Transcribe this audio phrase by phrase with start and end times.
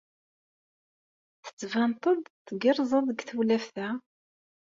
[1.43, 3.87] Tettbaneḍ-d tgerrzeḍ deg tewlaft-a!